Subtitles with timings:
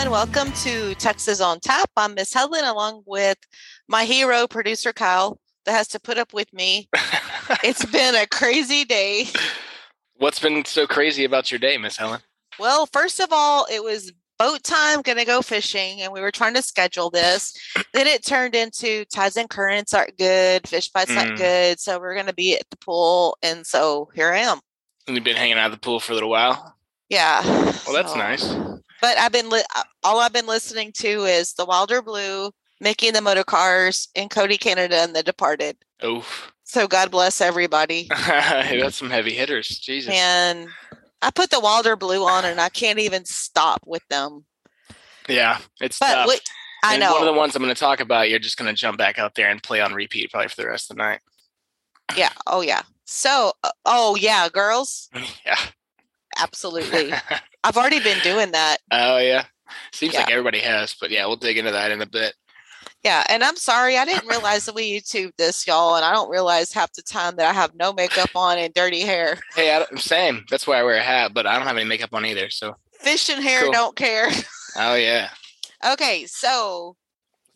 [0.00, 0.10] Everyone.
[0.12, 1.90] Welcome to Texas on Tap.
[1.96, 3.36] I'm Miss Helen, along with
[3.88, 6.88] my hero, producer Kyle, that has to put up with me.
[7.64, 9.26] it's been a crazy day.
[10.16, 12.20] What's been so crazy about your day, Miss Helen?
[12.60, 16.54] Well, first of all, it was boat time, gonna go fishing, and we were trying
[16.54, 17.52] to schedule this.
[17.92, 21.36] then it turned into tides and currents aren't good, fish bites not Mm.
[21.38, 24.60] good, so we're gonna be at the pool, and so here I am.
[25.08, 26.76] And you've been hanging out of the pool for a little while.
[27.08, 27.42] Yeah.
[27.44, 28.54] Well, that's so- nice.
[29.00, 33.08] But I've been li- uh, all I've been listening to is the Wilder Blue, Micky
[33.08, 35.76] and the Motorcars, and Cody Canada and The Departed.
[36.04, 36.52] Oof.
[36.64, 38.08] So God bless everybody.
[38.26, 39.68] that's some heavy hitters.
[39.68, 40.14] Jesus.
[40.14, 40.68] And
[41.22, 44.44] I put the Wilder Blue on, and I can't even stop with them.
[45.28, 46.40] Yeah, it's But tough.
[46.84, 47.12] I And know.
[47.12, 49.18] One of the ones I'm going to talk about, you're just going to jump back
[49.18, 51.20] out there and play on repeat probably for the rest of the night.
[52.16, 52.32] yeah.
[52.46, 52.82] Oh yeah.
[53.04, 55.08] So uh, oh yeah, girls.
[55.46, 55.58] yeah.
[56.38, 57.12] Absolutely.
[57.64, 58.78] I've already been doing that.
[58.90, 59.44] Oh, yeah.
[59.92, 62.34] Seems like everybody has, but yeah, we'll dig into that in a bit.
[63.04, 63.24] Yeah.
[63.28, 66.72] And I'm sorry, I didn't realize that we YouTube this, y'all, and I don't realize
[66.72, 69.38] half the time that I have no makeup on and dirty hair.
[69.54, 70.44] Hey, I don't, same.
[70.50, 72.48] That's why I wear a hat, but I don't have any makeup on either.
[72.50, 73.72] So, Fish and hair Cool.
[73.72, 74.28] don't care.
[74.76, 75.30] oh, yeah.
[75.92, 76.96] Okay, so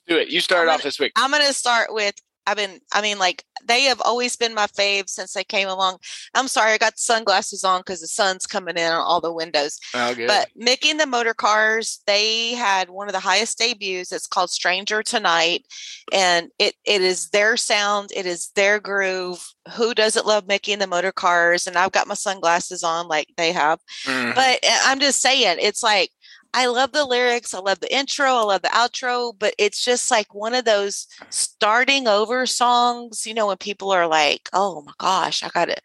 [0.06, 0.28] Do it.
[0.28, 1.10] You start I'm off this week.
[1.16, 2.14] I'm gonna start with
[2.46, 5.98] I've been I mean like they have always been my fave since they came along.
[6.34, 9.78] I'm sorry I got sunglasses on because the sun's coming in on all the windows.
[9.94, 10.26] Oh, good.
[10.26, 14.10] But Micky and the Motorcars, they had one of the highest debuts.
[14.10, 15.64] It's called Stranger Tonight.
[16.12, 19.44] And it it is their sound, it is their groove.
[19.76, 21.66] Who doesn't love Micky and the Motorcars?
[21.66, 23.78] And I've got my sunglasses on like they have.
[24.04, 24.34] Mhm.
[24.34, 26.10] But uh, I'm just saying, it's like
[26.54, 30.10] I love the lyrics, I love the intro, I love the outro, but it's just
[30.10, 34.92] like one of those starting over songs, you know, when people are like, "Oh my
[34.98, 35.80] gosh, I got it."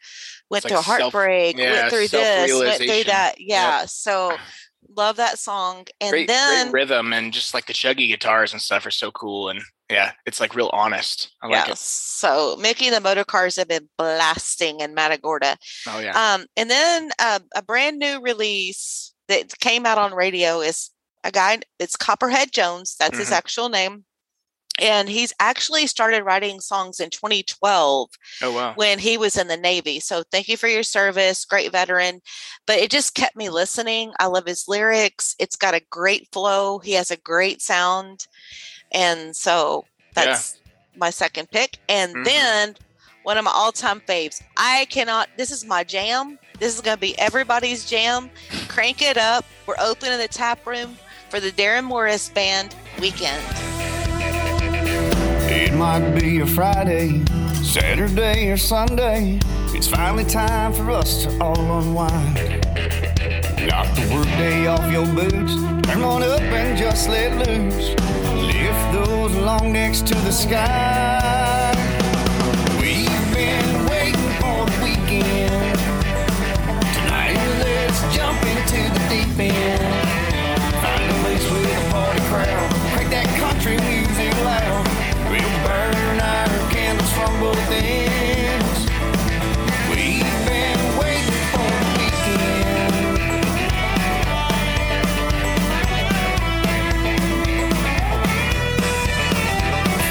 [0.50, 3.36] Went It's through like a self- heartbreak, yeah, went through this, went through that.
[3.40, 3.86] Yeah.
[3.86, 4.36] So
[4.96, 5.86] love that song.
[6.02, 9.12] And great, then great rhythm and just like the chuggy guitars and stuff are so
[9.12, 9.50] cool.
[9.50, 11.34] And yeah, it's like real honest.
[11.42, 11.78] I like yeah, it.
[11.78, 15.58] so Micky and the Motorcars have been blasting in Matagorda.
[15.88, 16.36] Oh, yeah.
[16.36, 20.92] Um, and then uh, a brand new release that came out on radio is
[21.24, 21.60] a guy.
[21.80, 22.96] It's Copperhead Jones.
[23.00, 23.34] That's his Mhm.
[23.38, 24.06] actual name.
[24.80, 28.12] And he's actually started writing songs in 2012
[28.44, 28.74] oh, wow.
[28.76, 30.00] when he was in the Navy.
[30.00, 32.22] So thank you for your service, great veteran.
[32.68, 34.14] But it just kept me listening.
[34.20, 35.36] I love his lyrics.
[35.40, 36.78] It's got a great flow.
[36.78, 38.28] He has a great sound.
[38.92, 40.26] And so Yeah.
[40.26, 40.58] that's
[40.96, 41.80] my second pick.
[41.90, 42.26] And Mhm.
[42.26, 42.76] then
[43.24, 44.42] one of my all-time faves.
[44.58, 46.38] I cannot this is my jam.
[46.60, 48.30] This is gonna be everybody's jam.
[48.78, 49.44] Crank it up.
[49.66, 51.00] We're open in the tap room
[51.30, 53.44] for the Darrin Morris Band weekend.
[55.50, 57.26] It might be a Friday,
[57.64, 59.40] Saturday, or Sunday.
[59.70, 62.36] It's finally time for us to all unwind.
[63.66, 65.56] Knock the workday off your boots,
[65.88, 67.96] turn on up and just let loose.
[68.46, 71.47] Lift those long necks to the sky.
[79.40, 79.82] End.
[80.82, 82.70] Find a place with a party crowd.
[82.94, 84.86] Crank that country music loud.
[85.30, 88.80] We'll burn our candles from both ends.
[89.90, 92.92] We've been waiting for the weekend.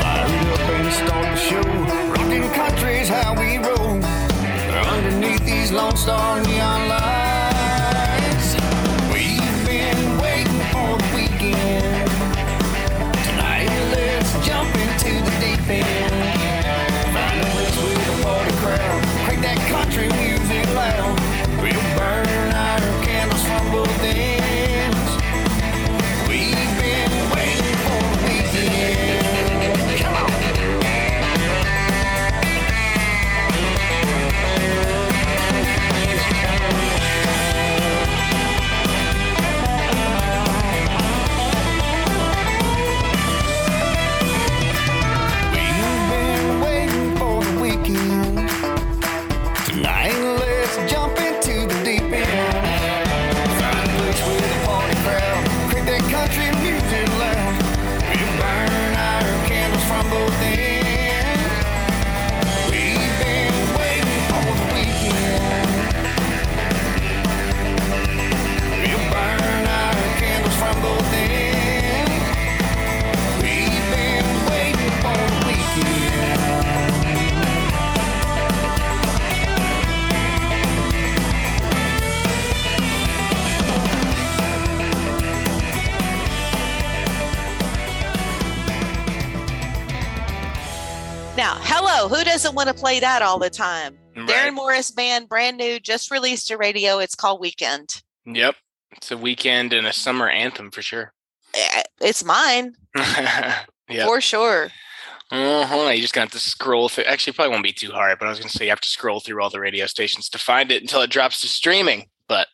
[0.01, 1.67] Fire it up and start the show.
[2.13, 4.03] Rockin' country's how we roll.
[4.95, 7.06] Underneath these Lone Star neon lights.
[92.57, 93.99] Want to play that all the time?
[94.17, 94.27] Right.
[94.27, 96.99] Darrin Morris Band, brand new, just released a radio.
[96.99, 98.03] It's called Weekend.
[98.25, 98.55] Yep.
[98.93, 101.13] It's a weekend and a summer anthem for sure.
[101.55, 104.07] Eh, It's mine yeah.
[104.07, 104.71] for sure.
[105.31, 105.91] Uh-huh.
[105.91, 107.05] You just gonna have to scroll through.
[107.05, 108.89] Actually, it probably won't be too hard, but I was gonna say you have to
[108.89, 112.07] scroll through all the radio stations to find it until it drops to streaming.
[112.27, 112.47] But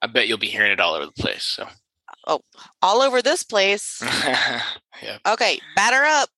[0.00, 1.42] I bet you'll be hearing it all over the place.
[1.44, 1.66] So,
[2.26, 2.40] oh,
[2.82, 4.00] All over this place.
[5.02, 5.18] yeah.
[5.26, 6.28] Okay, batter up.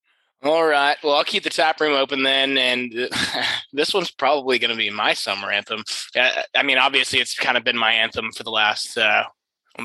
[0.42, 0.96] All right.
[1.04, 2.92] Well, I'll keep the tap room open then, and
[3.72, 5.84] this one's probably going to be my summer anthem.
[6.16, 9.24] Uh, I mean, obviously, it's kind of been my anthem for the last uh,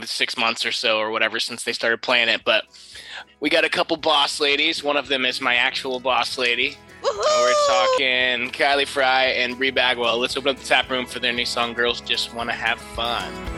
[0.03, 2.41] six months or so, or whatever, since they started playing it.
[2.45, 2.63] But
[3.41, 4.81] we got a couple boss ladies.
[4.81, 6.77] One of them is my actual boss lady.
[7.03, 10.17] We're talking Kylie Frey and Bri Bagwell.
[10.17, 12.79] Let's open up the tap room for their new song, "Girls Just Want to Have
[12.79, 13.55] Fun."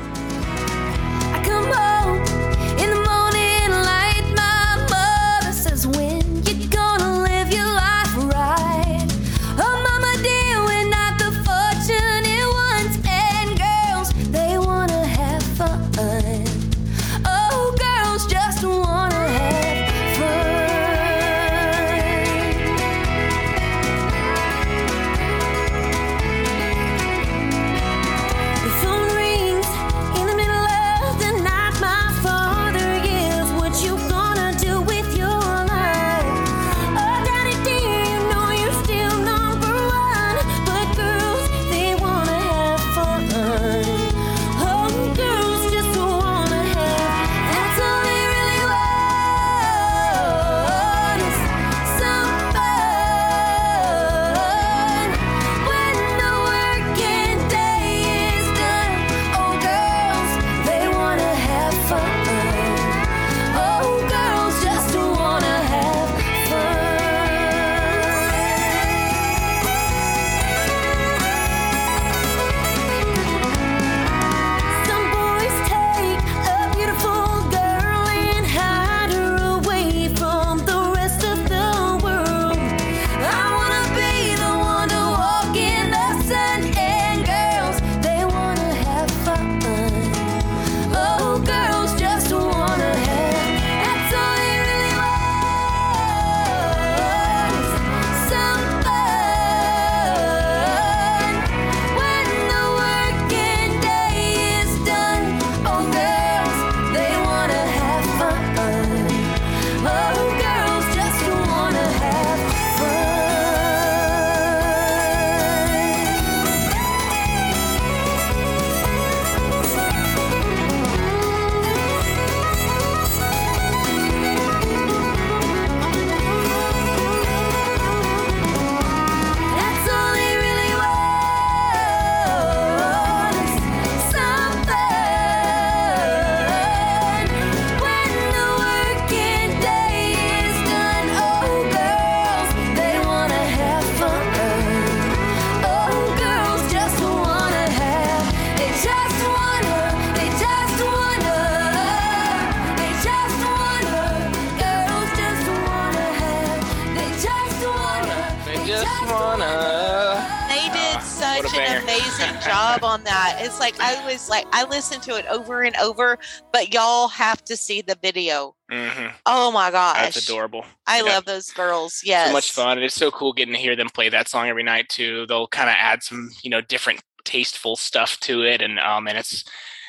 [162.80, 163.38] Job on that.
[163.42, 166.18] It's like I was like I listened to it over and over,
[166.52, 168.56] but y'all have to see the video.
[168.72, 169.98] hmm Oh my gosh.
[169.98, 170.66] That's adorable.
[170.86, 171.04] I Yeah.
[171.06, 172.02] love those girls.
[172.04, 172.28] Yes.
[172.28, 172.78] so much fun.
[172.78, 175.26] And it's so cool getting to hear them play that song every night too.
[175.28, 179.18] They'll kind of add some, you know, different tasteful stuff to it, and um, and
[179.18, 179.44] it's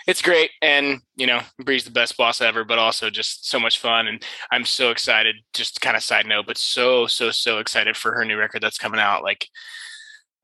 [0.07, 0.50] it's great.
[0.62, 4.07] And you know, Bri's the best boss ever, but also just so much fun.
[4.09, 5.37] And I'm so excited.
[5.54, 8.78] Just kind of side note, but so so so excited for her new record that's
[8.78, 9.23] coming out.
[9.23, 9.47] Like,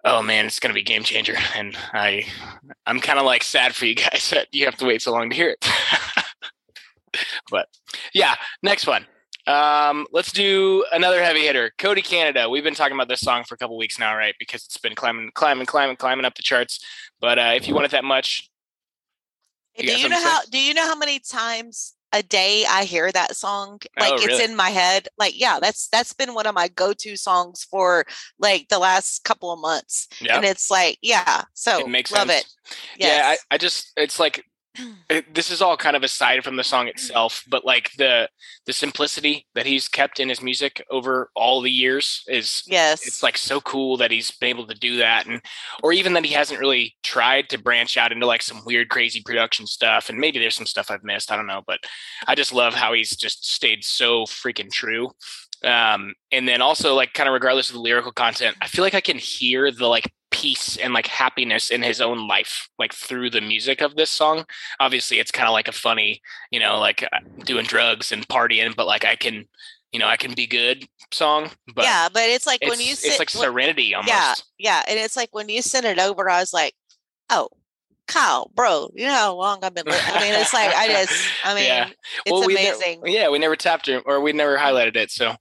[0.04, 1.36] oh man, it's gonna be a game changer.
[1.56, 2.26] And I
[2.86, 5.30] I'm kind of like sad for you guys that you have to wait so long
[5.30, 5.68] to hear it.
[7.50, 7.68] but
[8.12, 9.06] yeah, next one.
[9.46, 12.48] Um, let's do another heavy hitter, Cody Canada.
[12.48, 14.34] We've been talking about this song for a couple weeks now, right?
[14.38, 16.82] Because it's been climbing, climbing, climbing, climbing up the charts.
[17.20, 18.48] But uh, if you want it that much,
[19.76, 23.10] You do you know how do you know how many times a day I hear
[23.12, 23.80] that song?
[23.98, 24.44] Like Oh, it's really?
[24.44, 25.08] in my head.
[25.18, 28.04] Like, yeah, that's that's been one of my go-to songs for
[28.38, 30.08] like the last couple of months.
[30.20, 31.42] yeah, And it's like, yeah.
[31.54, 32.44] So it makes love sense.
[32.44, 32.76] it.
[32.98, 33.18] Yes.
[33.18, 34.44] Yeah, I, I just it's like
[35.10, 38.28] it, this is all kind of aside from the song itself, but like the
[38.66, 43.06] the simplicity that he's kept in his music over all the years is yes.
[43.06, 45.40] it's like so cool that he's been able to do that and
[45.82, 49.22] or even that he hasn't really tried to branch out into like some weird crazy
[49.22, 51.78] production stuff and maybe there's some stuff i've missed i don't know but
[52.26, 55.10] i just love how he's just stayed so freaking true
[55.64, 58.94] Um, and then also like kind of regardless of the lyrical content, I feel like
[58.94, 60.12] I can hear the like
[60.44, 64.44] peace and like happiness in his own life, like through the music of this song.
[64.78, 66.20] Obviously, it's kind of like a funny,
[66.50, 69.46] you know, like uh, doing drugs and partying, but like I can,
[69.92, 71.50] you know, I can be good song.
[71.74, 74.12] But yeah, but it's like it's, when you sit, it's like when- serenity almost.
[74.12, 76.74] yeah, yeah, and it's like when you sent it over, I was like,
[77.30, 77.48] oh.
[78.06, 79.86] Kyle, bro, you know how long I've been.
[79.86, 81.88] Li- I mean, it's like I just, I mean, Yeah.
[82.26, 83.00] it's Well, we ne- amazing.
[83.06, 85.36] yeah, we never tapped it or we never highlighted it, so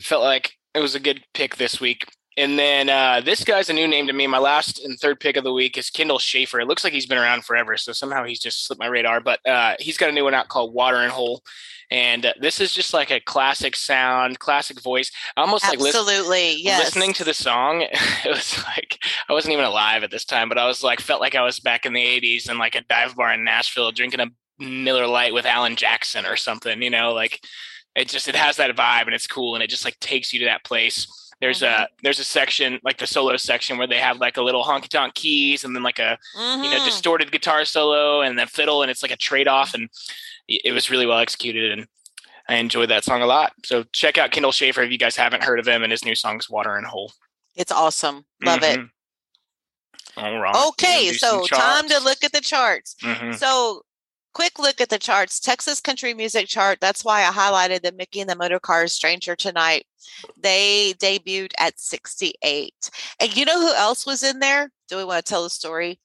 [0.00, 2.06] felt like it was a good pick this week.
[2.38, 4.26] And then uh, this guy's a new name to me.
[4.26, 6.60] My last and third pick of the week is Kendall Shaffer.
[6.60, 9.20] It looks like he's been around forever, so somehow he's just slipped my radar.
[9.20, 11.42] But uh, he's got a new one out called Water and Hole,
[11.90, 15.10] and uh, this is just like a classic sound, classic voice.
[15.36, 16.78] Almost like Absolutely, yes.
[16.84, 17.86] listening to the song.
[18.24, 21.20] It was like I wasn't even alive at this time, but I was like felt
[21.20, 24.20] like I was back in the '80s in like a dive bar in Nashville drinking
[24.20, 24.26] a
[24.58, 26.82] Miller Light with Alan Jackson or something.
[26.82, 27.40] You know, like
[27.94, 30.40] it just it has that vibe and it's cool and it just like takes you
[30.40, 31.06] to that place.
[31.40, 31.68] There's Mhm.
[31.84, 34.88] a there's a section like the solo section where they have like a little honky
[34.88, 36.40] tonk keys and then like a you
[36.70, 36.84] know Mhm.
[36.84, 39.90] distorted guitar solo and then fiddle and it's like a trade off and
[40.48, 41.86] it it was really well executed and
[42.48, 43.52] I enjoyed that song a lot.
[43.64, 46.14] So check out Kendall Shaffer if you guys haven't heard of him and his new
[46.14, 47.12] song's Water and Hole.
[47.56, 48.24] it's awesome.
[48.44, 48.78] Love it.
[48.78, 48.90] Mhm.
[50.18, 50.66] All right.
[50.68, 52.94] Okay, so time to look at the charts.
[53.02, 53.34] Mhm.
[53.38, 53.82] So,
[54.36, 55.40] quick look at the charts.
[55.40, 56.76] Texas Country Music Chart.
[56.78, 59.86] That's why I highlighted the Micky and the Motorcars Stranger tonight.
[60.38, 62.90] They debuted at 68.
[63.18, 64.70] And you know who else was in there?
[64.88, 65.98] Do we want to tell the story?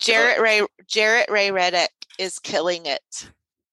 [0.00, 3.30] Jaret Ray Jaret Ray Reddick is killing it.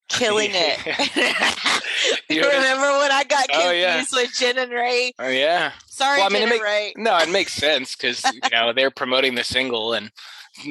[0.09, 0.77] Killing it.
[2.29, 4.03] You Remember when I got confused Oh, yeah.
[4.13, 5.11] with Jen and Ray?
[5.19, 5.71] Oh yeah.
[5.87, 6.93] Sorry, Well, I mean, Jen and make- Ray.
[6.97, 10.11] No, it makes sense because you know they're promoting the single and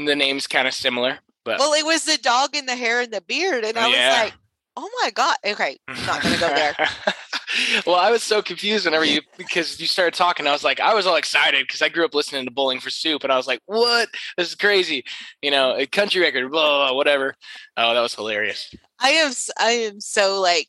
[0.07, 1.19] the name's kind of similar.
[1.45, 3.97] But Well, it was the dog and the hair and the beard, and I was
[3.97, 4.35] like,
[4.77, 6.75] "Oh my god!" Okay, not gonna go there.
[7.87, 10.47] well, I was so confused whenever you because you started talking.
[10.47, 12.91] I was like, I was all excited because I grew up listening to Bowling for
[12.91, 14.09] Soup, and I was like, "What?
[14.37, 15.05] This is crazy!"
[15.43, 17.35] You know, a country record, blah, blah, blah whatever.
[17.77, 18.75] Oh, that was hilarious.
[18.99, 20.69] I am I am so like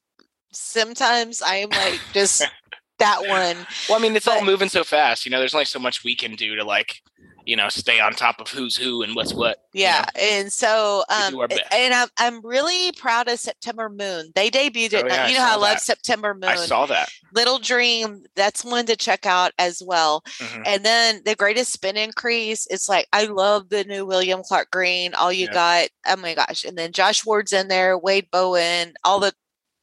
[0.54, 2.44] sometimes I am like just
[3.00, 3.58] that one.
[3.90, 5.25] Well, I mean, it's all moving so fast.
[5.25, 7.01] You know, there's only so much we can do to like,
[7.45, 9.57] you know, stay on top of who's who and what's what.
[9.74, 10.21] you Yeah, know?
[10.21, 11.62] and so um do our a- best.
[11.74, 14.31] and I'm I'm really proud of September Moon.
[14.36, 15.05] They debuted it.
[15.05, 15.81] Oh, yeah, I you know how I love that.
[15.81, 16.43] September Moon.
[16.45, 17.10] I saw that.
[17.33, 20.21] Little Dream, that's one to check out as well.
[20.39, 20.63] Mhm.
[20.65, 25.13] And then the greatest spin increase, it's like I love the new William Clark Green.
[25.15, 26.63] All you got, oh my gosh.
[26.65, 29.33] And then Josh Ward's in there, Wade Bowen, all the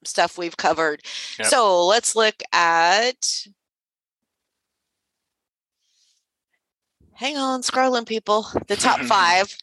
[0.05, 1.03] stuff we've covered.
[1.39, 1.49] Yep.
[1.49, 3.17] So let's look at
[7.19, 8.47] hang on, scrolling people.
[8.69, 9.55] The top five.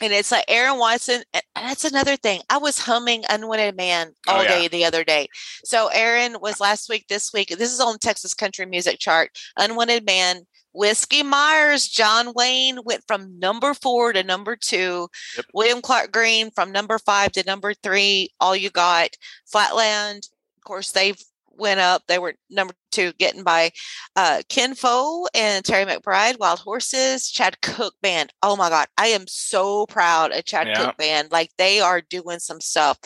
[0.00, 1.22] And it's like Aaron Watson.
[1.56, 2.40] That's another thing.
[2.48, 4.48] I was humming Unwanted Man Oh, all yeah.
[4.48, 5.28] day the other day.
[5.64, 7.48] So Aaron was last week, this week.
[7.48, 9.30] This is on Texas Country Music Chart.
[9.56, 10.46] Unwanted Man.
[10.72, 15.08] Whiskey Myers, John Wayne went from number four to number two.
[15.36, 15.46] Yep.
[15.54, 18.28] William Clark Green from number five to number three.
[18.40, 19.08] All you got.
[19.50, 20.28] Flatland,
[20.58, 21.18] of course, they've
[21.58, 22.02] went up.
[22.06, 23.72] They were number two, getting by
[24.16, 26.38] uh, Ken Foe and Terry McBride.
[26.38, 28.32] Wild Horses, Chad Cooke Band.
[28.42, 30.74] Oh my God, I am so proud of Chad Yeah.
[30.86, 31.30] Cooke Band.
[31.32, 32.98] Like they are doing some stuff,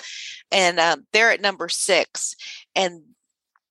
[0.51, 2.35] and um, they're at number six.
[2.75, 3.03] And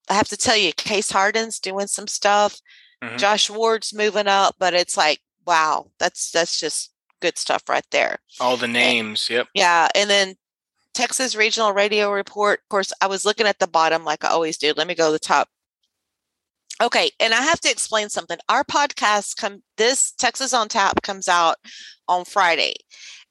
[0.10, 2.60] I have to tell you, Case Hardin's doing some stuff.
[3.04, 3.18] Mhm.
[3.18, 8.18] Josh Ward's moving up, but it's like, wow, that's that's just good stuff right there.
[8.40, 9.30] All the names.
[9.30, 9.48] Yep.
[9.54, 10.36] Yeah, and then
[11.00, 12.60] Texas Regional Radio Report.
[12.60, 14.74] Of course, I was looking at the bottom like I always do.
[14.76, 15.48] Let me go to the top.
[16.84, 18.38] Okay, and I have to explain something.
[18.50, 21.56] Our podcast come this Texas on Tap comes out
[22.10, 22.74] on Friday.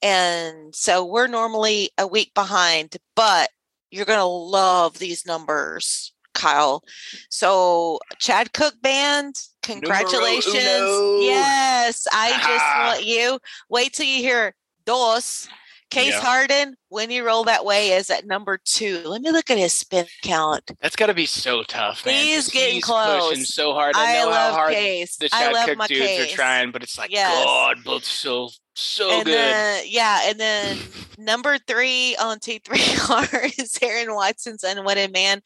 [0.00, 3.50] And so we're normally a week behind, but
[3.90, 6.82] you're going to love these numbers, Kyle.
[7.28, 10.54] So, Chad Cooke Band, congratulations.
[10.54, 12.92] Yes, I just Ah.
[12.92, 14.54] want you wait till you hear
[14.86, 15.50] dos.
[15.90, 16.20] Case Yeah.
[16.20, 19.00] Hardin, when you roll that way, is at number two.
[19.06, 20.70] Let me look at his spin count.
[20.82, 22.14] That's got to be so tough, man.
[22.26, 22.94] He's getting he's pushing
[23.36, 23.54] close.
[23.54, 23.96] so hard.
[23.96, 25.16] I I, know love how hard Case.
[25.16, 26.32] the love Cooke dudes Case.
[26.32, 27.42] are trying, but it's like, Yes.
[27.44, 29.34] God, both so so and good.
[29.34, 30.78] then yeah, and then
[31.18, 35.40] number three on T3R is Aaron Watson's Unwanted Man.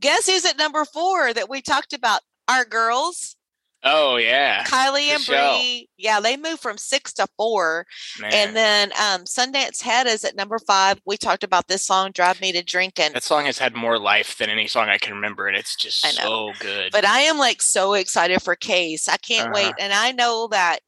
[0.00, 2.20] Guess who's at number four that we talked about?
[2.48, 3.36] Our girls,
[3.84, 5.24] oh yeah, Kylie and.
[5.26, 5.88] Bri.
[5.96, 7.86] Yeah, they moved from six to four.
[8.20, 8.32] man.
[8.32, 11.00] And then um Sundance Head is at number five.
[11.06, 13.12] We talked about this song, Drive Me to Drinking.
[13.14, 16.04] that song has had more life than any song I can remember, and it's just
[16.06, 16.52] I know.
[16.52, 16.92] so good.
[16.92, 19.08] but I am like so excited for Case.
[19.08, 19.66] I can't wait.
[19.66, 19.74] Uh-huh.
[19.80, 20.78] And I know that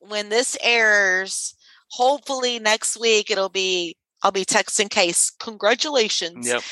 [0.00, 1.54] when this airs,
[1.90, 5.30] hopefully next week it'll be I'll be texting case.
[5.40, 6.46] Congratulations.
[6.46, 6.62] Yep.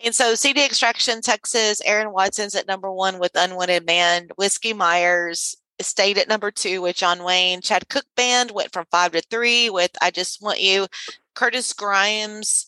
[0.00, 4.28] And so CD Extraction, Texas, Aaron Watson's at number one with Unwanted Man.
[4.36, 7.60] Whiskey Myers stayed at number two with John Wayne.
[7.60, 10.86] Chad Cooke Band went from five to three with I Just Want You.
[11.34, 12.66] Curtis Grimes,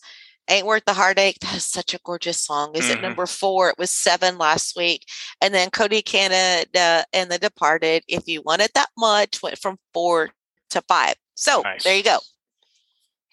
[0.49, 1.39] Ain't Worth the Heartache.
[1.41, 2.75] That is such a gorgeous song.
[2.75, 2.91] Is Mhm.
[2.95, 3.69] at number four.
[3.69, 5.05] It was seven last week.
[5.41, 9.79] And then Cody Canada and The Departed, If You Want It That Much, went from
[9.93, 10.31] four
[10.71, 11.15] to five.
[11.35, 11.83] So Nice.
[11.83, 12.19] there you go.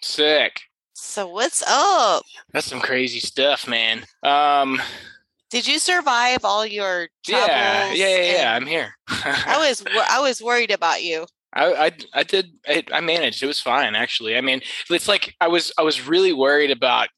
[0.01, 0.61] Sick.
[1.03, 2.23] So what's up?
[2.53, 4.03] That's some crazy stuff, man.
[4.21, 4.79] Um,
[5.49, 8.55] Did you survive all your yeah, yeah, yeah, yeah.
[8.55, 8.93] I'm here.
[9.09, 11.25] I was I was worried about you.
[11.53, 13.41] I, I, I did, I, I managed.
[13.41, 14.37] It was fine, actually.
[14.37, 17.09] I mean, it's like I was, I was really worried about,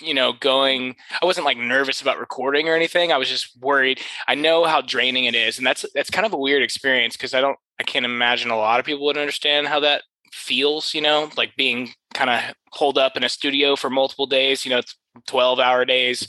[0.00, 0.94] you know, going.
[1.20, 3.10] I wasn't like nervous about recording or anything.
[3.10, 4.00] I was just worried.
[4.28, 7.34] I know how draining it is, and that's that's kind of a weird experience because
[7.34, 10.04] I don't, I can't imagine a lot of people would understand how that
[10.36, 10.94] feels.
[10.94, 14.64] You know, like being kind of holed up in a studio for multiple days.
[14.64, 14.82] You know,
[15.26, 16.28] twelve hour days,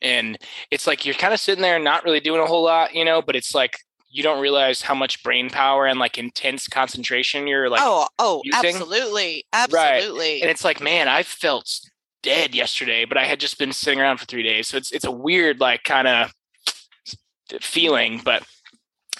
[0.00, 0.38] and
[0.70, 2.94] it's like you're kind of sitting there and not really doing a whole lot.
[2.94, 3.76] You know, but it's like
[4.14, 8.42] you don't realize how much brain power and like intense concentration you're like oh, oh,
[8.44, 8.74] using?
[8.76, 9.96] absolutely, Right.
[9.96, 10.42] absolutely.
[10.42, 11.80] and it's like man i felt
[12.22, 15.06] dead yesterday but i had just been sitting around for three days so it's it's
[15.06, 16.30] a weird like kind of
[17.62, 18.42] feeling but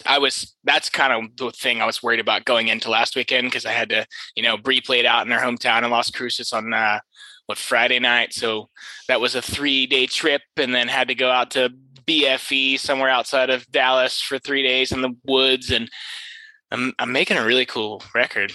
[0.06, 3.46] i was that's kind of the thing i was worried about going into last weekend
[3.46, 4.06] because i had to
[4.36, 7.00] you know Bri played out in her hometown in las cruces on uh
[7.46, 8.68] what friday night so
[9.08, 11.70] that was a three day trip and then had to go out to
[12.06, 15.90] bfe somewhere outside of dallas for three days in the woods and
[16.70, 18.52] i'm, I'm making a really cool record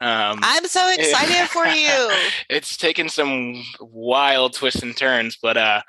[0.00, 2.10] um I'm so excited for you.
[2.50, 5.80] it's taken some wild twists and turns, but uh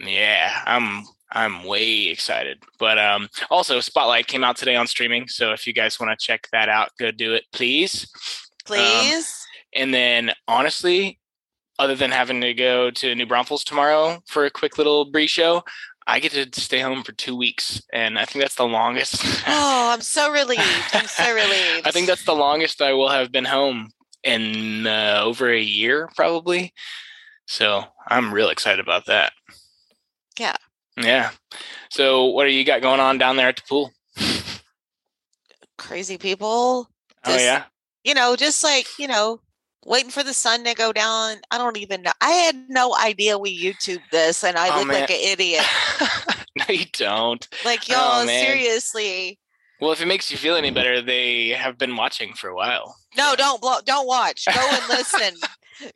[0.00, 2.62] yeah, I'm I'm way excited.
[2.78, 6.24] But um also Spotlight came out today on streaming, so if you guys want to
[6.24, 8.08] check that out, go do it, please.
[8.64, 9.46] Please.
[9.74, 11.18] And then honestly,
[11.78, 15.62] other than having to go to New Braunfels tomorrow for a quick little Bri show,
[16.06, 19.22] I get to stay home for two weeks, and I think that's the longest.
[19.46, 20.62] oh, I'm so relieved.
[20.94, 21.82] I'm so relieved.
[21.86, 23.90] I think that's the longest I will have been home
[24.24, 26.72] in uh, over a year, probably.
[27.46, 29.32] So I'm real excited about that.
[30.38, 30.56] Yeah.
[31.00, 31.30] Yeah.
[31.90, 33.92] So what do you got going on down there at the pool?
[35.76, 36.88] crazy people.
[37.24, 37.64] Oh yeah.
[38.04, 39.40] You know, just like, you know,
[39.86, 41.36] waiting for the sun to go down.
[41.50, 42.12] I don't even know.
[42.20, 45.00] I had no idea we YouTube this and I Oh, look man.
[45.02, 45.64] like an idiot.
[46.56, 47.46] no, you don't.
[47.64, 48.44] Like Oh, y'all, man.
[48.44, 49.38] seriously.
[49.80, 52.96] Well, if it makes you feel any better, they have been watching for a while.
[53.16, 54.46] No, don't blo- don't watch.
[54.46, 55.34] Go and listen.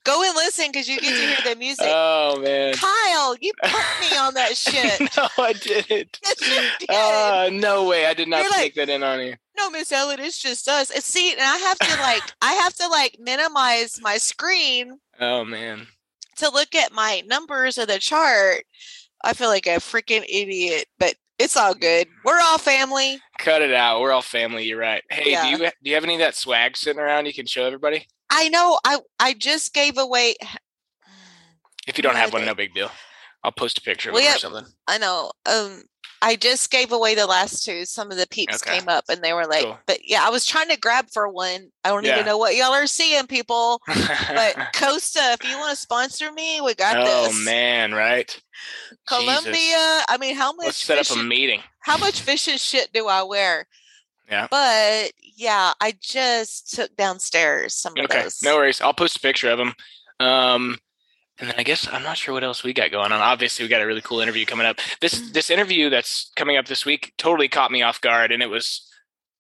[0.05, 1.87] Go and listen because you get to hear the music.
[1.89, 2.75] Oh man.
[2.75, 3.73] Kyle, you put
[4.11, 5.01] me on that shit.
[5.17, 6.19] no, I didn't.
[6.25, 6.91] Yes, did.
[6.91, 8.07] Uh, no way.
[8.07, 9.35] I did not You're like- take that in on you.
[9.57, 10.91] no, Miss Ellen, it's just us.
[10.91, 15.45] And see, and I have to like, I have to like minimize my screen Oh
[15.45, 15.87] man.
[16.37, 18.65] to look at my numbers of the chart.
[19.25, 22.07] I feel like a freaking idiot, but it's all good.
[22.25, 23.21] We're all family.
[23.39, 24.01] Cut it out.
[24.01, 24.65] We're all family.
[24.65, 25.03] You're right.
[25.11, 25.43] Hey, Yeah.
[25.43, 28.07] do you do you have any of that swag sitting around you can show everybody?
[28.31, 28.79] I know.
[28.85, 30.37] I I just gave away.
[31.87, 32.91] If you don't have one, no big deal.
[33.45, 34.37] I'll post a picture of Well, yeah.
[34.37, 34.67] or something.
[34.87, 35.33] I know.
[35.47, 35.83] Um,
[36.23, 37.85] I just gave away the last two.
[37.85, 38.79] Some of the peeps Okay.
[38.79, 39.79] came up and they were like, Cool.
[39.87, 41.69] but yeah, I was trying to grab for one.
[41.85, 42.15] I don't Yeah.
[42.15, 43.83] even know what y'all are seeing, people.
[43.87, 47.37] But Costa, if you want to sponsor me, we got oh this.
[47.41, 48.41] Oh man, right?
[49.07, 49.53] Columbia.
[49.53, 50.05] Jesus.
[50.09, 51.61] I mean, how much Let's set up a meeting.
[51.81, 53.67] how much fish and shit do I wear?
[54.31, 54.47] Yeah.
[54.51, 58.43] But yeah, I just took downstairs some of those.
[58.43, 58.81] no worries.
[58.81, 59.75] I'll post a picture of them.
[60.21, 60.79] Um,
[61.43, 63.21] and then I guess I'm not sure what else we got going on.
[63.21, 64.79] Obviously, we got a really cool interview coming up.
[65.01, 65.33] This Mm.
[65.33, 68.89] this interview that's coming up this week totally caught me off guard, and it was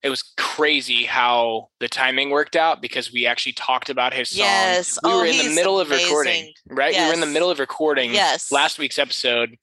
[0.02, 4.38] it was crazy how the timing worked out because we actually talked about his song.
[4.40, 4.98] Yes.
[5.04, 6.54] We oh, were in the middle of recording, amazing.
[6.70, 6.92] right?
[6.96, 8.50] We were in the middle of recording Yes.
[8.50, 9.56] last week's episode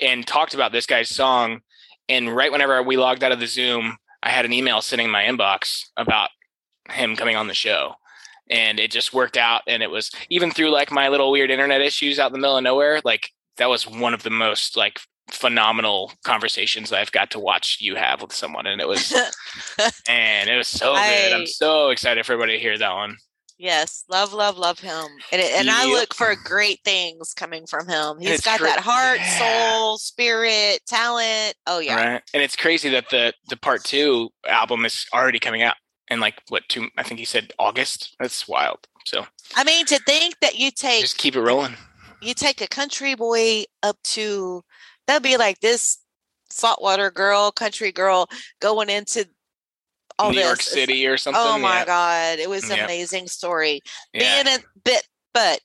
[0.00, 1.60] and talked about this guy's song.
[2.08, 5.10] And right whenever we logged out of the Zoom, I had an email sitting in
[5.12, 6.30] my inbox about
[6.88, 7.96] him coming on the show.
[8.48, 9.62] And it just worked out.
[9.66, 12.56] And it was even through like my little weird internet issues out in the middle
[12.56, 17.40] of nowhere, like that was one of the most like phenomenal conversations I've got to
[17.40, 18.66] watch you have with someone.
[18.66, 19.12] And it was,
[20.08, 20.98] and it was so good.
[20.98, 23.16] I- I'm so excited for everybody to hear that one.
[23.58, 27.88] yes, love, love, love him, and it, and I look for great things coming from
[27.88, 28.18] him.
[28.20, 29.78] He's got cra- that heart, yeah.
[29.80, 31.54] soul, spirit, talent.
[31.66, 32.22] Oh yeah, Right.
[32.34, 35.74] And it's crazy that the the part two album is already coming out
[36.08, 38.14] in like what two I think he said August.
[38.20, 38.86] That's wild.
[39.04, 41.74] So I mean, to think that you take just keep it rolling.
[42.22, 44.62] you take a country boy up to
[45.06, 45.98] that'd be like this
[46.50, 48.28] saltwater girl, country girl
[48.60, 49.28] going into
[50.18, 50.46] all New this.
[50.46, 51.42] York City or oh something.
[51.44, 51.84] Oh my yeah.
[51.84, 52.84] god, it was an Yeah.
[52.84, 53.80] amazing story.
[54.12, 54.42] Yeah.
[54.42, 55.60] Being a bit but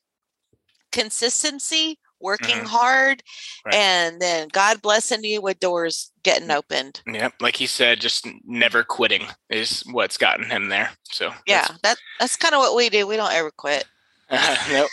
[0.92, 2.66] consistency, working Mhm.
[2.66, 3.22] hard,
[3.64, 3.74] Right.
[3.74, 7.02] and then God blessing you with doors getting opened.
[7.06, 10.92] Yep, like he said, just never quitting is what's gotten him there.
[11.10, 13.06] So Yeah, that that's kind of what we do.
[13.06, 13.84] We don't ever quit.
[14.30, 14.90] that's- nope.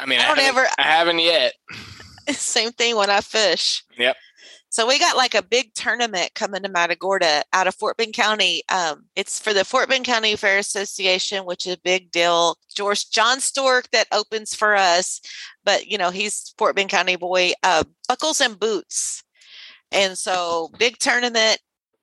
[0.00, 1.54] I mean, I I, don't haven't, ever- I haven't yet.
[2.30, 3.84] Same thing when I fish.
[3.98, 4.16] Yep.
[4.72, 8.62] So we got like a big tournament coming to Matagorda out of Fort Bend County.
[8.70, 12.56] Um, it's for the Fort Bend County Fair Association, which is a big deal.
[12.74, 15.20] George John Stork that opens for us,
[15.62, 17.52] but you know he's Fort Bend County boy.
[17.62, 19.22] Uh, buckles and boots,
[19.92, 21.58] and so big tournament.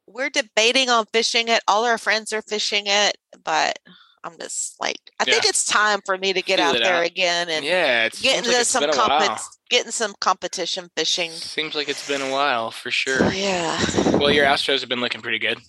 [0.06, 1.64] We're debating on fishing it.
[1.68, 3.80] All our friends are fishing it, but
[4.24, 7.06] I'm just like, I think it's time for me to get Feel out there out.
[7.08, 9.40] again and yeah, get into some been a compet- while.
[9.70, 11.32] Getting some competition fishing.
[11.32, 13.20] Seems like it's been a while for sure.
[13.22, 13.80] Oh, yeah.
[14.18, 15.60] Well, your Astros have been looking pretty good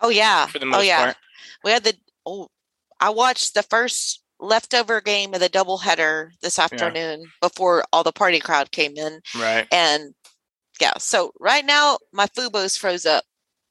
[0.00, 0.46] Oh yeah.
[0.46, 1.04] for the oh most yeah.
[1.04, 1.16] part.
[1.62, 1.94] We had the
[2.26, 2.48] oh
[3.00, 8.40] I watched the first leftover game of the doubleheader this afternoon before all the party
[8.40, 9.20] crowd came in.
[9.38, 9.66] Right.
[9.72, 10.14] And
[10.80, 13.24] yeah, so right now my Fubo's froze up.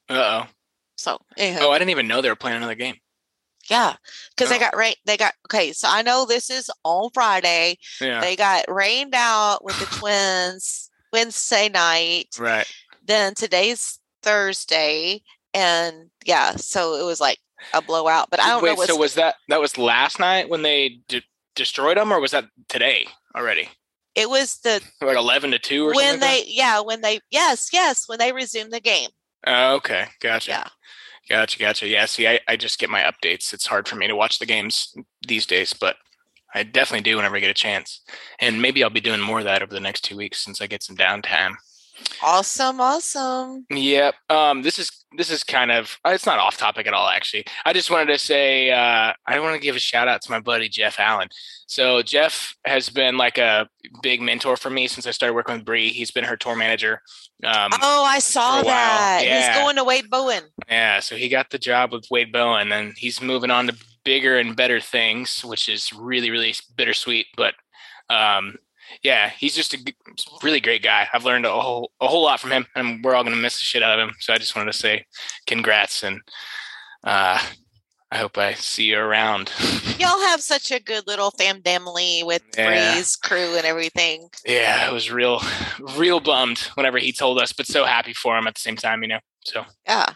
[0.09, 0.49] Uh oh.
[0.97, 2.95] So anyhow, Oh, I didn't even know they were playing another game.
[3.69, 3.95] Yeah.
[4.35, 4.53] Because Oh.
[4.53, 7.77] they got rain they got okay, so I know this is on Friday.
[8.01, 8.19] Yeah.
[8.21, 12.27] They got rained out with the twins Wednesday night.
[12.39, 12.67] right.
[13.05, 15.21] then today's Thursday,
[15.53, 17.37] and yeah, so it was like
[17.73, 18.29] a blowout.
[18.29, 21.23] But I don't Wait, know so was that that was last night when they de-
[21.55, 23.69] destroyed them, or was that today already?
[24.15, 27.69] it was the Like eleven to two or when like they yeah when they yes
[27.73, 29.09] yes when they resumed the game.
[29.47, 30.51] Oh, okay, gotcha.
[30.51, 30.67] Yeah.
[31.29, 31.87] Gotcha, gotcha.
[31.87, 33.53] Yeah, see, I, I just get my updates.
[33.53, 34.93] It's hard for me to watch the games
[35.25, 35.95] these days, but
[36.53, 38.01] I definitely do whenever I get a chance.
[38.39, 40.67] And maybe I'll be doing more of that over the next two weeks since I
[40.67, 41.53] get some downtime.
[42.21, 43.65] Awesome, awesome.
[43.69, 44.15] Yep.
[44.29, 47.07] Um, this is this is kind of uh, it's not off topic at all.
[47.07, 50.31] Actually, I just wanted to say uh, I want to give a shout out to
[50.31, 51.27] my buddy Jeff Allen.
[51.67, 53.67] So Jeff has been like a
[54.01, 55.89] big mentor for me since I started working with Bri.
[55.89, 57.01] He's been her tour manager.
[57.43, 59.21] Um, Oh, I saw for a while, that.
[59.23, 59.47] yeah.
[59.53, 60.43] He's going to Wade Bowen.
[60.69, 63.75] Yeah, so he got the job with Wade Bowen, and he's moving on to
[64.05, 67.27] bigger and better things, which is really, really bittersweet.
[67.35, 67.55] But
[68.09, 68.55] um,
[69.01, 69.93] yeah, he's just a
[70.43, 71.07] really great guy.
[71.13, 73.63] I've learned a whole a whole lot from him, and we're all gonna miss the
[73.63, 74.15] shit out of him.
[74.19, 75.05] So I just wanted to say,
[75.47, 76.21] congrats, and
[77.03, 77.39] uh,
[78.11, 79.51] I hope I see you around.
[79.99, 82.93] Y'all have such a good little fam family with Yeah.
[82.93, 84.29] Bri's crew and everything.
[84.45, 85.41] yeah, I was real,
[85.95, 89.01] real bummed whenever he told us, but so happy for him at the same time,
[89.01, 89.19] you know.
[89.43, 90.13] So Yeah.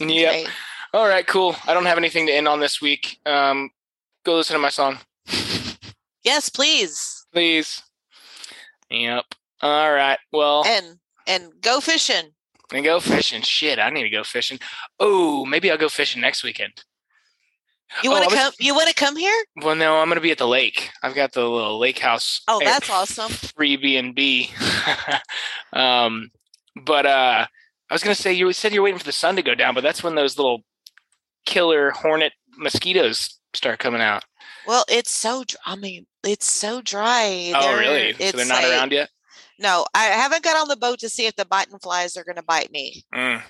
[0.00, 0.30] yeah.
[0.30, 0.48] great.
[0.94, 1.54] All right, cool.
[1.66, 3.18] I don't have anything to end on this week.
[3.26, 3.68] Um,
[4.24, 4.98] go listen to my song.
[6.24, 7.24] Yes, please.
[7.32, 7.82] please.
[8.90, 9.24] Yep.
[9.62, 10.18] All right.
[10.32, 12.30] Well, And and go fishing.
[12.72, 13.42] and go fishing.
[13.42, 14.58] Shit, I need to go fishing.
[15.00, 16.84] Oh, maybe I'll go fishing next weekend.
[18.02, 19.44] You Oh, want to was- come you want to come here?
[19.56, 20.90] Well, no, I'm gonna be at the lake.
[21.02, 22.42] I've got the little lake house.
[22.46, 23.30] Oh, that's awesome.
[23.30, 24.50] Free B and B.
[25.72, 26.30] Um,
[26.84, 27.46] but uh,
[27.90, 29.82] I was gonna say you said you're waiting for the sun to go down, but
[29.82, 30.62] that's when those little
[31.46, 34.24] killer hornet mosquitoes start coming out.
[34.68, 35.42] Well, it's so.
[35.44, 37.52] dr- I mean, it's so dry.
[37.56, 38.12] oh, They're- really?
[38.12, 39.08] So it's they're not like- around yet.
[39.58, 42.36] No, I haven't got on the boat to see if the biting flies are going
[42.36, 43.02] to bite me.
[43.12, 43.42] Mm.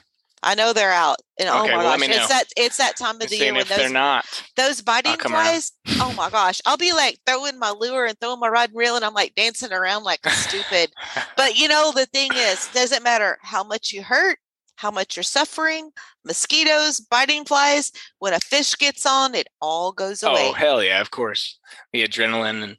[0.42, 3.22] I know they're out, and oh my well, gosh, it's that it's that time of
[3.22, 4.24] You're the year when those not.
[4.56, 5.46] those biting come around.
[5.46, 5.72] flies.
[6.00, 8.94] Oh my gosh, I'll be like throwing my lure and throwing my rod and reel,
[8.94, 10.92] and I'm like dancing around like a stupid.
[11.36, 14.38] But you know, the thing is, doesn't matter how much you hurt,
[14.78, 15.90] how much you're suffering.
[16.24, 17.90] Mosquitoes, biting flies.
[18.20, 20.50] When a fish gets on, it all goes away.
[20.50, 21.58] Oh hell yeah, of course.
[21.92, 22.76] The adrenaline and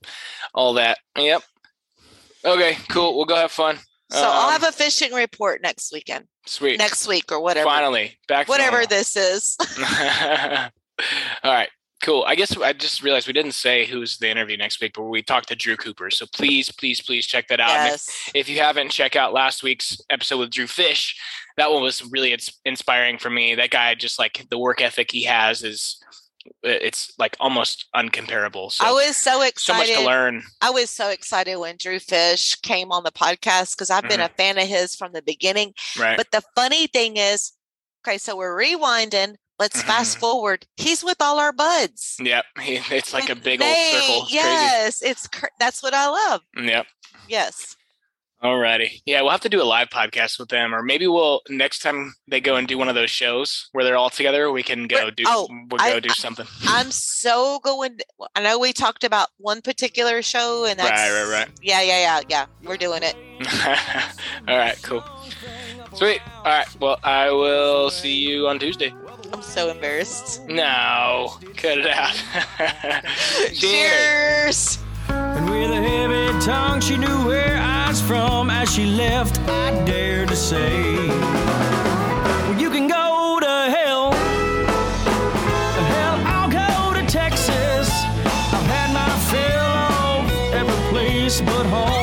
[0.54, 0.98] all that.
[1.18, 1.44] Yep.
[2.46, 3.18] Okay, cool.
[3.18, 3.80] We'll go have fun.
[4.12, 6.78] so I'll Um, have a fishing report next weekend, Sweet.
[6.80, 7.70] next week or whatever.
[7.70, 8.48] Finally, back.
[8.48, 9.58] whatever this is.
[11.44, 11.70] all right,
[12.02, 12.24] cool.
[12.28, 15.22] I guess I just realized we didn't say who's the interview next week, but we
[15.22, 16.10] talked to Drew Cooper.
[16.10, 17.72] So please, please, please check that out.
[17.72, 18.32] And if- yes.
[18.34, 21.20] if you haven't, check out last week's episode with Drew Fish.
[21.58, 23.56] That one was really ins- inspiring for me.
[23.56, 26.02] That guy, just like the work ethic he has, is
[26.66, 28.72] uh, it's like almost uncomparable.
[28.72, 29.88] So, I was so excited.
[29.88, 30.44] so much to learn.
[30.62, 34.26] I was so excited when Drew Fish came on the podcast because I've been a
[34.26, 34.36] mm-hmm.
[34.36, 35.74] fan of his from the beginning.
[35.98, 36.18] Right.
[36.18, 37.54] But the funny thing is,
[38.08, 39.36] okay, so we're rewinding.
[39.60, 40.20] Let's fast Mhm.
[40.22, 40.68] forward.
[40.78, 42.16] He's with all our buds.
[42.22, 42.46] yep.
[42.62, 44.24] He, it's like a big old circle.
[44.24, 46.42] It's yes, it's cr- that's what I love.
[46.58, 46.88] Yep.
[47.28, 47.76] Yes.
[48.42, 49.02] Alrighty.
[49.06, 52.14] Yeah, we'll have to do a live podcast with them, or maybe we'll next time
[52.26, 54.50] they go and do one of those shows where they're all together.
[54.50, 55.24] We can go We're- do.
[55.28, 56.48] oh, we'll go I- do something.
[56.64, 58.00] I'm so going.
[58.38, 61.50] I know we talked about one particular show, and that's Right, right, right.
[61.62, 62.46] Yeah, yeah, yeah, yeah.
[62.64, 63.16] We're doing it.
[64.48, 64.82] all right.
[64.84, 65.04] Cool.
[65.96, 66.22] Sweet.
[66.38, 66.68] All right.
[66.80, 68.94] Well, I will see you on Tuesday.
[69.60, 70.48] I'm so embarrassed.
[70.48, 72.14] No, cut it out.
[73.54, 73.60] Cheers.
[73.60, 74.80] Cheers.
[75.10, 78.50] And with a heavy tongue, she knew where I was from.
[78.50, 84.14] As she left, I dared to say, Well, you can go to hell.
[85.92, 87.90] Hell, I'll go to Texas.
[88.56, 89.76] I've had my fill
[90.16, 91.99] of every place but home.